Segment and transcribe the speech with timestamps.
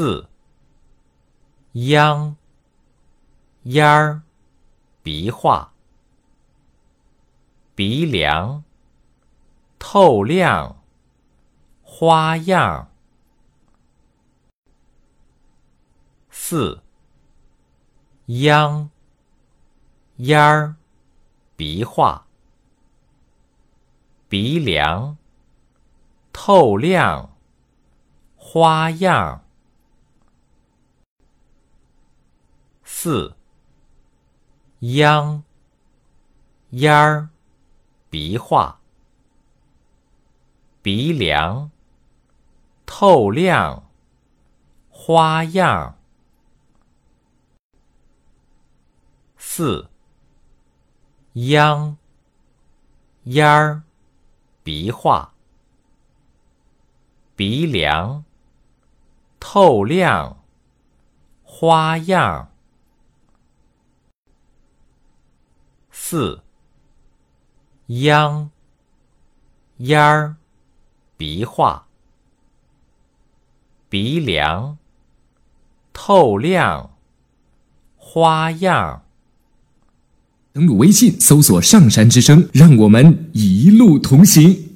[0.00, 0.30] 四
[1.72, 2.34] 秧
[3.64, 4.22] 烟儿
[5.02, 5.74] 鼻画
[7.74, 8.64] 鼻梁
[9.78, 10.82] 透亮
[11.82, 12.90] 花样
[16.30, 16.82] 四
[18.24, 18.88] 秧
[20.16, 20.76] 烟儿
[21.56, 22.26] 鼻画
[24.30, 25.18] 鼻梁
[26.32, 27.36] 透亮
[28.38, 29.44] 花样
[33.02, 33.34] 四
[34.80, 35.42] 秧
[36.68, 37.30] 烟儿
[38.10, 38.82] 鼻画
[40.82, 41.70] 鼻梁
[42.84, 43.88] 透亮
[44.90, 45.98] 花样
[49.38, 49.88] 四
[51.32, 51.96] 秧
[53.22, 53.82] 烟儿
[54.62, 55.32] 鼻画
[57.34, 58.22] 鼻梁
[59.40, 60.44] 透亮
[61.42, 62.49] 花样
[66.10, 66.40] 四
[67.86, 68.50] 秧
[69.76, 70.34] 烟儿
[71.16, 71.86] 鼻画
[73.88, 74.76] 鼻梁
[75.92, 76.96] 透亮
[77.96, 79.04] 花样
[80.52, 84.69] 登录微信，搜索“上山之声”，让我们一路同行。